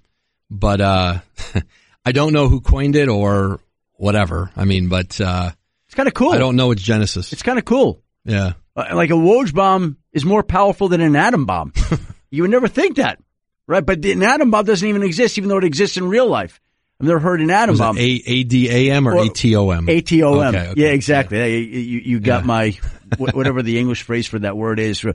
[0.49, 1.19] but, uh,
[2.05, 3.59] I don't know who coined it or
[3.93, 4.51] whatever.
[4.55, 5.51] I mean, but, uh,
[5.87, 6.31] it's kind of cool.
[6.31, 7.31] I don't know its genesis.
[7.31, 8.01] It's kind of cool.
[8.25, 8.53] Yeah.
[8.75, 11.73] Uh, like a Woj bomb is more powerful than an atom bomb.
[12.31, 13.19] you would never think that,
[13.67, 13.85] right?
[13.85, 16.59] But an atom bomb doesn't even exist, even though it exists in real life.
[17.03, 17.97] I've never heard an atom bomb.
[17.97, 19.89] A A D A M or A T O M?
[19.89, 20.73] A T O M.
[20.77, 21.37] Yeah, exactly.
[21.37, 21.45] Yeah.
[21.47, 22.47] You, you got yeah.
[22.47, 22.77] my
[23.17, 25.05] whatever the English phrase for that word is.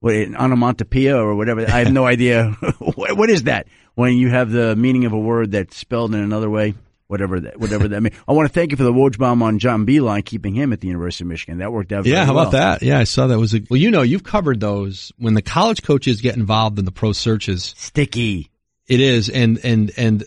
[0.00, 1.62] What onomatopoeia or whatever.
[1.62, 2.50] I have no idea.
[2.80, 3.66] what is that?
[3.94, 6.74] When you have the meaning of a word that's spelled in another way
[7.06, 8.14] whatever that whatever that means.
[8.28, 10.80] I want to thank you for the Woj bomb on John Beilein, keeping him at
[10.80, 11.58] the University of Michigan.
[11.58, 12.04] That worked out.
[12.04, 12.48] Yeah, how well.
[12.48, 12.82] about that?
[12.82, 13.80] Yeah, I saw that was a well.
[13.80, 17.74] You know, you've covered those when the college coaches get involved in the pro searches.
[17.78, 18.50] Sticky.
[18.86, 20.24] It is, and and and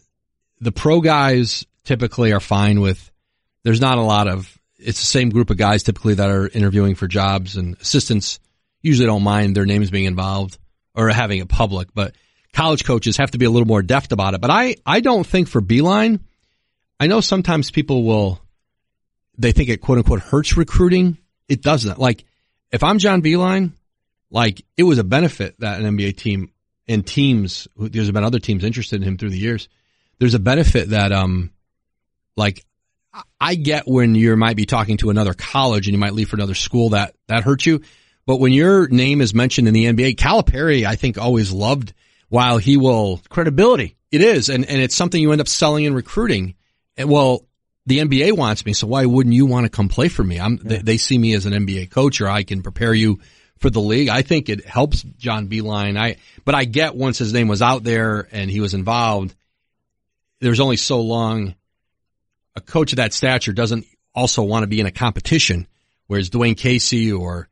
[0.61, 3.11] the pro guys typically are fine with.
[3.63, 4.57] There's not a lot of.
[4.77, 8.39] It's the same group of guys typically that are interviewing for jobs and assistants.
[8.81, 10.57] Usually don't mind their names being involved
[10.95, 12.15] or having it public, but
[12.53, 14.41] college coaches have to be a little more deft about it.
[14.41, 16.19] But I, I don't think for Beilein,
[16.99, 18.41] I know sometimes people will,
[19.37, 21.17] they think it quote unquote hurts recruiting.
[21.47, 21.99] It doesn't.
[21.99, 22.25] Like,
[22.71, 23.73] if I'm John Beilein,
[24.29, 26.51] like, it was a benefit that an NBA team
[26.87, 29.69] and teams, there's been other teams interested in him through the years.
[30.21, 31.51] There's a benefit that, um,
[32.37, 32.63] like,
[33.41, 36.37] I get when you might be talking to another college and you might leave for
[36.37, 37.81] another school that, that hurts you.
[38.25, 41.93] But when your name is mentioned in the NBA, Calipari, I think always loved
[42.29, 43.97] while he will credibility.
[44.11, 44.47] It is.
[44.47, 46.55] And, and it's something you end up selling in recruiting
[46.97, 47.45] well,
[47.85, 50.39] the NBA wants me, so why wouldn't you want to come play for me?
[50.39, 50.63] I'm, yeah.
[50.63, 53.19] they, they, see me as an NBA coach or I can prepare you
[53.57, 54.09] for the league.
[54.09, 55.97] I think it helps John Beilein.
[55.97, 59.35] I, but I get once his name was out there and he was involved,
[60.41, 61.55] there's only so long
[62.55, 65.67] a coach of that stature doesn't also want to be in a competition.
[66.07, 67.47] Whereas Dwane Casey or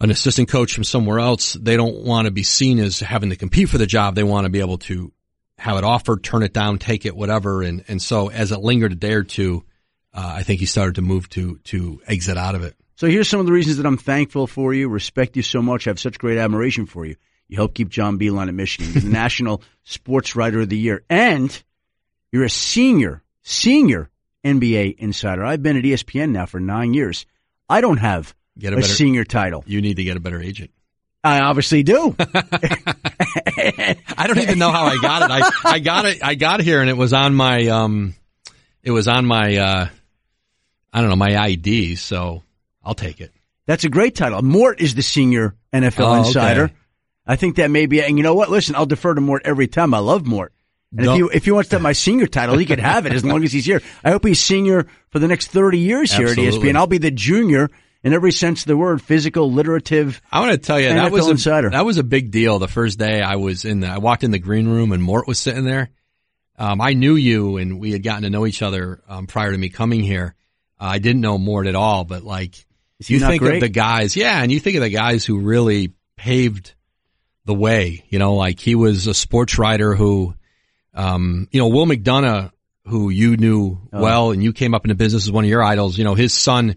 [0.00, 3.36] an assistant coach from somewhere else, they don't want to be seen as having to
[3.36, 4.14] compete for the job.
[4.14, 5.12] They want to be able to
[5.56, 7.62] have it offered, turn it down, take it, whatever.
[7.62, 9.64] And, and so as it lingered a day or two,
[10.12, 12.76] uh, I think he started to move to, to exit out of it.
[12.96, 15.86] So here's some of the reasons that I'm thankful for you, respect you so much,
[15.86, 17.16] I have such great admiration for you.
[17.48, 18.92] You help keep John Beilein at Michigan.
[18.92, 21.04] You're the National Sports Writer of the Year.
[21.08, 21.62] And
[22.32, 24.10] you're a senior, senior
[24.44, 25.44] NBA insider.
[25.44, 27.26] I've been at ESPN now for nine years.
[27.68, 29.64] I don't have get a, a better, senior title.
[29.66, 30.70] You need to get a better agent.
[31.24, 32.14] I obviously do.
[34.18, 35.30] I don't even know how I got it.
[35.30, 36.22] I, I got it.
[36.22, 38.14] I got here and it was on my, um,
[38.82, 39.88] it was on my, uh,
[40.92, 41.96] I don't know, my ID.
[41.96, 42.42] So
[42.84, 43.32] I'll take it.
[43.66, 44.40] That's a great title.
[44.42, 46.62] Mort is the senior NFL Oh, insider.
[46.64, 46.74] okay.
[47.26, 48.48] I think that may be, and you know what?
[48.48, 49.92] Listen, I'll defer to Mort every time.
[49.92, 50.52] I love Mort.
[50.92, 53.12] And if he, if he wants to have my senior title, he could have it
[53.12, 53.82] as long as he's here.
[54.04, 56.76] I hope he's senior for the next 30 years here at ESPN.
[56.76, 57.70] I'll be the junior
[58.02, 60.20] in every sense of the word, physical, literative.
[60.30, 61.70] I want to tell you NFL that was a, insider.
[61.70, 62.58] that was a big deal.
[62.58, 65.26] The first day I was in, the, I walked in the green room and Mort
[65.26, 65.90] was sitting there.
[66.58, 69.58] Um, I knew you and we had gotten to know each other um, prior to
[69.58, 70.34] me coming here.
[70.80, 72.64] Uh, I didn't know Mort at all, but like
[72.98, 73.54] you think great?
[73.56, 76.74] of the guys, yeah, and you think of the guys who really paved
[77.44, 78.04] the way.
[78.08, 80.34] You know, like he was a sports writer who,
[80.96, 82.50] um, you know, Will McDonough,
[82.86, 84.00] who you knew Oh.
[84.00, 85.96] well, and you came up into business as one of your idols.
[85.96, 86.76] You know, his son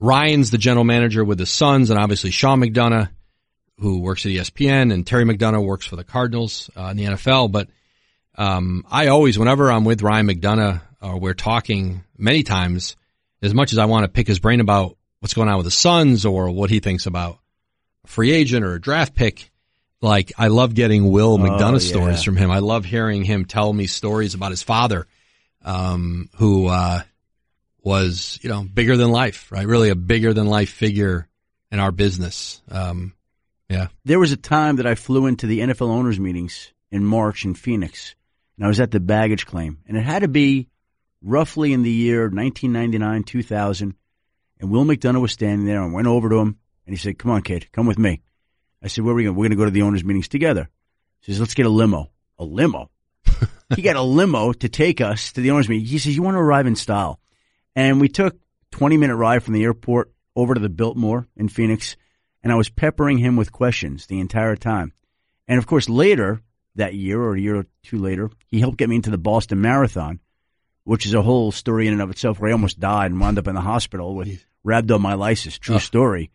[0.00, 3.08] Ryan's the general manager with the Suns, and obviously Sean McDonough,
[3.78, 7.50] who works at ESPN, and Terry McDonough works for the Cardinals uh, in the NFL.
[7.50, 7.68] But
[8.36, 12.96] um, I always, whenever I'm with Ryan McDonough, or we're talking many times,
[13.40, 15.70] as much as I want to pick his brain about what's going on with the
[15.70, 17.38] Suns or what he thinks about
[18.04, 19.50] a free agent or a draft pick,
[20.04, 21.78] like I love getting Will McDonough yeah.
[21.78, 22.50] stories from him.
[22.50, 25.06] I love hearing him tell me stories about his father,
[25.64, 27.00] um, who uh,
[27.82, 29.66] was you know bigger than life, right?
[29.66, 31.26] Really a bigger than life figure
[31.72, 32.62] in our business.
[32.70, 33.14] Um,
[33.68, 37.46] yeah, There was a time that I flew into the NFL owners meetings in March
[37.46, 38.14] in Phoenix,
[38.56, 40.68] and I was at the baggage claim, and it had to be
[41.22, 43.94] roughly in the year 1999, 2000.
[44.60, 47.18] And Will McDonough was standing there, and I went over to him, and he said,
[47.18, 48.20] "Come on, kid, come with me."
[48.84, 49.34] I said, "Where are we going?
[49.34, 50.68] We're going to go to the owners meetings together."
[51.20, 52.90] He says, "Let's get a limo." A limo.
[53.76, 55.86] he got a limo to take us to the owners meeting.
[55.86, 57.18] He says, "You want to arrive in style,"
[57.74, 58.36] and we took
[58.72, 61.96] 20 minute ride from the airport over to the Biltmore in Phoenix,
[62.42, 64.92] and I was peppering him with questions the entire time.
[65.48, 66.40] And of course, later
[66.74, 69.60] that year or a year or two later, he helped get me into the Boston
[69.60, 70.18] Marathon,
[70.82, 73.38] which is a whole story in and of itself where I almost died and wound
[73.38, 75.58] up in the hospital with rhabdomyolysis.
[75.60, 75.78] True Oh.
[75.78, 76.30] story.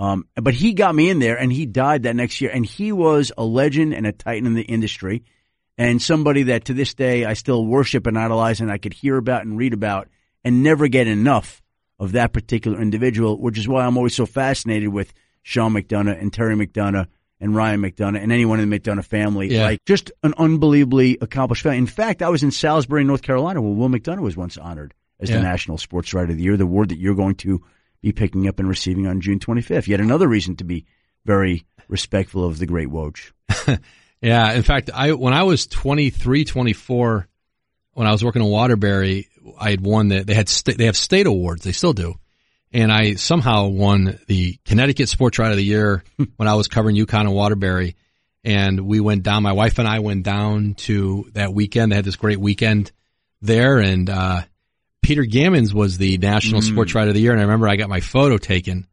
[0.00, 2.50] Um, but he got me in there and he died that next year.
[2.50, 5.24] And he was a legend and a titan in the industry
[5.76, 9.18] and somebody that to this day I still worship and idolize and I could hear
[9.18, 10.08] about and read about
[10.42, 11.62] and never get enough
[11.98, 16.32] of that particular individual, which is why I'm always so fascinated with Sean McDonough and
[16.32, 17.06] Terry McDonough
[17.38, 19.48] and Ryan McDonough and anyone in the McDonough family.
[19.52, 19.64] Yeah.
[19.64, 21.76] Like just an unbelievably accomplished family.
[21.76, 25.28] In fact, I was in Salisbury, North Carolina, where Will McDonough was once honored as
[25.28, 25.36] Yeah.
[25.36, 27.62] the National Sports Writer of the Year, the award that you're going to
[28.02, 29.86] be picking up and receiving on June 25th.
[29.86, 30.86] Yet another reason to be
[31.24, 33.32] very respectful of the great Woj.
[34.22, 37.28] Yeah, in fact, I when I was 23, 24,
[37.94, 40.96] when I was working in Waterbury, I had won the they had sta- they have
[40.96, 42.16] state awards, they still do,
[42.72, 46.04] and I somehow won the Connecticut Sports Writer of the Year
[46.36, 47.96] when I was covering UConn and Waterbury,
[48.44, 49.42] and we went down.
[49.42, 51.90] My wife and I went down to that weekend.
[51.90, 52.92] They had this great weekend
[53.40, 54.42] there, and uh,
[55.02, 57.88] Peter Gammons was the National Sports Writer of the Year, and I remember I got
[57.88, 58.86] my photo taken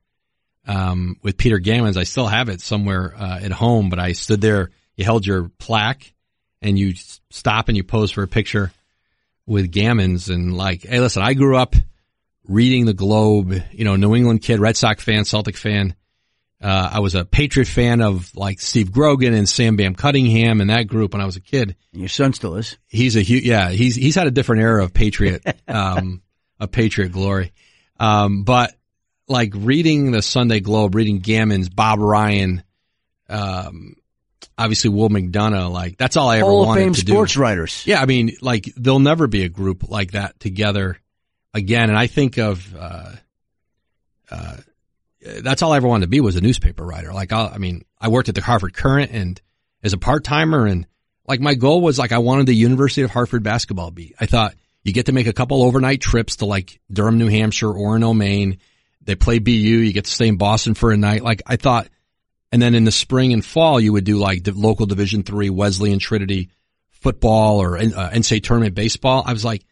[0.67, 1.97] um, with Peter Gammons.
[1.97, 4.71] I still have it somewhere uh, at home, but I stood there.
[4.95, 6.13] You held your plaque,
[6.61, 6.93] and you
[7.29, 8.71] stop and you pose for a picture
[9.45, 10.29] with Gammons.
[10.33, 11.75] And like, hey, listen, I grew up
[12.47, 13.53] reading the Globe.
[13.71, 15.95] You know, New England kid, Red Sox fan, Celtic fan.
[16.61, 20.71] Uh, I was a Patriot fan of like Steve Grogan and Sam Bam Cunningham and
[20.71, 22.77] that group when I was a kid And your son still is.
[22.87, 26.23] he's a huge, yeah, he's, he's had a different era of Patriot, um,
[26.59, 27.53] of Patriot glory.
[27.99, 28.73] Um, but
[29.27, 32.63] like reading the Sunday Globe, reading Gammons, Bob Ryan,
[33.29, 33.95] um,
[34.57, 37.39] obviously Will McDonough, like that's all I ever Hall wanted Fame to sports do.
[37.39, 37.83] writers.
[37.85, 38.01] Yeah.
[38.01, 40.97] I mean, like there'll never be a group like that together
[41.53, 41.89] again.
[41.89, 43.11] And I think of, uh,
[44.31, 44.57] uh,
[45.21, 47.13] that's all I ever wanted to be was a newspaper writer.
[47.13, 49.41] Like, I, I mean, I worked at the Hartford Courant and
[49.83, 50.87] as a part timer and
[51.27, 54.15] like my goal was like I wanted the University of Hartford basketball beat.
[54.19, 57.67] I thought you get to make a couple overnight trips to like Durham, New Hampshire,
[57.67, 58.59] Orono, Maine.
[59.01, 59.51] They play BU.
[59.51, 61.23] You get to stay in Boston for a night.
[61.23, 61.89] Like I thought,
[62.51, 65.49] and then in the spring and fall you would do like the local Division three
[65.49, 66.49] Wesleyan Trinity
[66.91, 69.23] football or uh, NCAA tournament baseball.
[69.25, 69.65] I was like,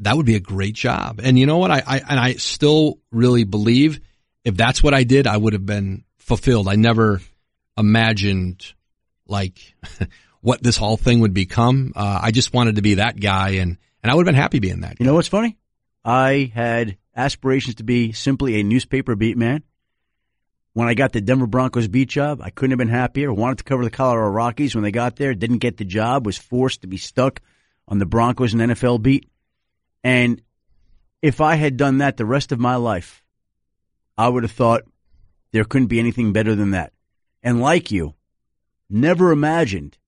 [0.00, 1.20] that would be a great job.
[1.22, 1.70] And you know what?
[1.70, 4.00] I, I and I still really believe
[4.44, 6.68] if that's what I did, I would have been fulfilled.
[6.68, 7.20] I never
[7.76, 8.72] imagined
[9.26, 9.74] like
[10.40, 11.92] what this whole thing would become.
[11.96, 14.58] Uh, I just wanted to be that guy and, and I would have been happy
[14.58, 15.00] being that.
[15.00, 15.56] You know what's funny?
[16.04, 19.62] I had aspirations to be simply a newspaper beat man.
[20.74, 23.32] When I got the Denver Broncos beat job, I couldn't have been happier.
[23.32, 26.36] Wanted to cover the Colorado Rockies when they got there, didn't get the job, was
[26.36, 27.40] forced to be stuck
[27.86, 29.30] on the Broncos and NFL beat.
[30.02, 30.42] And
[31.22, 33.23] if I had done that the rest of my life,
[34.16, 34.82] I would have thought
[35.52, 36.92] there couldn't be anything better than that.
[37.42, 38.14] And like you,
[38.88, 39.98] never imagined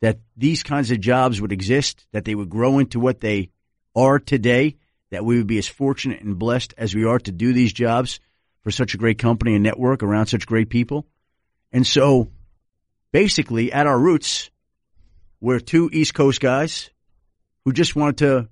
[0.00, 3.50] that these kinds of jobs would exist, that they would grow into what they
[3.94, 4.76] are today,
[5.10, 8.20] that we would be as fortunate and blessed as we are to do these jobs.
[8.62, 11.06] for such a great company and network around such great people.
[11.72, 12.28] And so
[13.10, 14.50] basically at our roots,
[15.40, 16.90] we're two East Coast guys
[17.64, 18.48] who just wanted to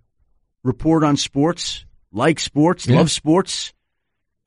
[0.62, 2.96] report on sports, like sports, Yeah.
[2.96, 3.74] love sports.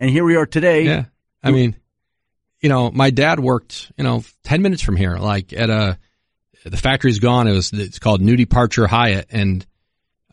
[0.01, 0.85] And here we are today.
[0.85, 1.05] Yeah.
[1.43, 1.75] I mean,
[2.59, 5.99] you know, my dad worked, you know, 10 minutes from here, like at a,
[6.65, 7.47] the factory's gone.
[7.47, 9.27] It was, it's called New Departure Hyatt.
[9.29, 9.63] And,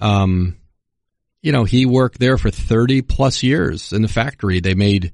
[0.01, 0.57] um,
[1.43, 4.61] you know, he worked there for 30 plus years in the factory.
[4.61, 5.13] They made,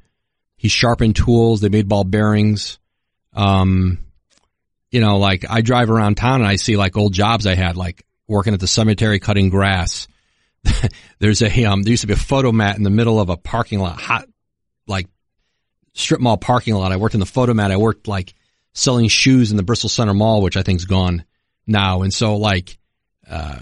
[0.57, 1.61] he sharpened tools.
[1.61, 2.79] They made ball bearings.
[3.33, 4.05] Um,
[4.93, 7.77] you know, like I drive around town and I see like old jobs I had,
[7.77, 10.07] like working at the cemetery cutting grass.
[11.19, 13.81] There's a, um, there used to be a Fotomat in the middle of a parking
[13.81, 14.29] lot, hot,
[14.87, 15.09] like
[15.95, 16.93] strip mall parking lot.
[16.93, 17.71] I worked in the Fotomat.
[17.71, 18.35] I worked like
[18.73, 21.25] selling shoes in the Bristol Center Mall, which I think's gone
[21.67, 22.03] now.
[22.03, 22.79] And so like,
[23.29, 23.61] uh,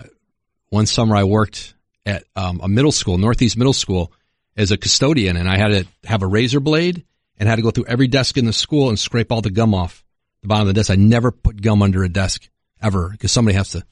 [0.71, 1.75] one summer I worked
[2.07, 4.13] at, um, a middle school, Northeast Middle School
[4.57, 7.05] as a custodian and I had to have a razor blade
[7.39, 9.75] and had to go through every desk in the school and scrape all the gum
[9.75, 10.05] off
[10.43, 10.91] the bottom of the desk.
[10.91, 12.49] I never put gum under a desk
[12.81, 13.85] ever because somebody has to,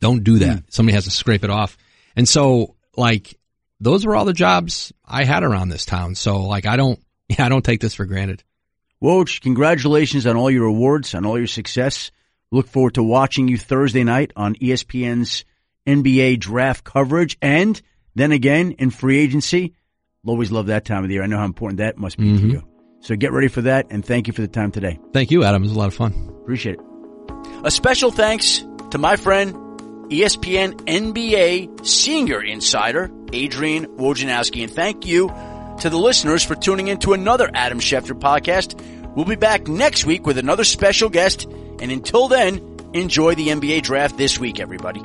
[0.00, 0.64] don't do that.
[0.68, 1.76] Somebody has to scrape it off.
[2.14, 3.38] And so like
[3.80, 6.14] those were all the jobs I had around this town.
[6.14, 8.42] So like I don't, yeah, I don't take this for granted.
[9.02, 12.10] Woj, congratulations on all your awards, on all your success.
[12.50, 15.44] Look forward to watching you Thursday night on ESPN's
[15.86, 17.80] NBA draft coverage and
[18.14, 19.74] then again in free agency.
[20.24, 21.22] I'll always love that time of the year.
[21.22, 22.50] I know how important that must be to mm-hmm.
[22.50, 22.62] you.
[23.00, 24.98] So get ready for that and thank you for the time today.
[25.12, 25.62] Thank you, Adam.
[25.62, 26.12] It was a lot of fun.
[26.42, 26.80] Appreciate it.
[27.64, 29.54] A special thanks to my friend,
[30.10, 34.62] ESPN NBA senior insider, Adrian Wojnarowski.
[34.62, 35.28] And thank you
[35.80, 38.80] to the listeners for tuning in to another Adam Schefter podcast.
[39.14, 41.44] We'll be back next week with another special guest.
[41.44, 45.02] And until then, enjoy the NBA draft this week, everybody.